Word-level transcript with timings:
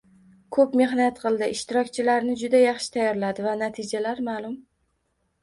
Ko‘p 0.55 0.71
mehnat 0.79 1.19
qildi, 1.25 1.49
ishtirokchilarini 1.55 2.39
juda 2.45 2.63
yaxshi 2.63 2.91
tayyorladi 2.97 3.47
va 3.49 3.55
natijalar 3.61 4.25
ma’lum. 4.33 4.59